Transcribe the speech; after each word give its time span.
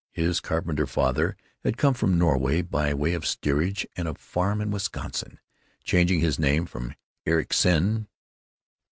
His 0.13 0.39
carpenter 0.39 0.87
father 0.87 1.37
had 1.63 1.77
come 1.77 1.93
from 1.93 2.17
Norway, 2.17 2.63
by 2.63 2.91
way 2.91 3.13
of 3.13 3.23
steerage 3.23 3.85
and 3.95 4.07
a 4.07 4.15
farm 4.15 4.59
in 4.59 4.71
Wisconsin, 4.71 5.39
changing 5.83 6.21
his 6.21 6.39
name 6.39 6.65
from 6.65 6.95
Ericsen. 7.27 8.07